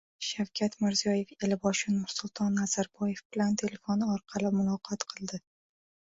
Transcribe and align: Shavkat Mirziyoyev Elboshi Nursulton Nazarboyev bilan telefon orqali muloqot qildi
Shavkat 0.27 0.77
Mirziyoyev 0.85 1.33
Elboshi 1.47 1.93
Nursulton 1.97 2.57
Nazarboyev 2.61 3.23
bilan 3.37 3.61
telefon 3.63 4.09
orqali 4.09 4.53
muloqot 4.59 5.09
qildi 5.15 5.43